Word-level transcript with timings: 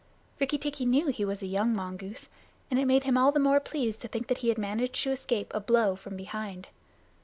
Rikki 0.39 0.57
tikki 0.57 0.83
knew 0.83 1.09
he 1.09 1.23
was 1.23 1.43
a 1.43 1.45
young 1.45 1.73
mongoose, 1.75 2.29
and 2.71 2.79
it 2.79 2.85
made 2.87 3.03
him 3.03 3.19
all 3.19 3.31
the 3.31 3.39
more 3.39 3.59
pleased 3.59 4.01
to 4.01 4.07
think 4.07 4.29
that 4.29 4.39
he 4.39 4.49
had 4.49 4.57
managed 4.57 4.95
to 5.03 5.11
escape 5.11 5.51
a 5.53 5.59
blow 5.59 5.95
from 5.95 6.17
behind. 6.17 6.65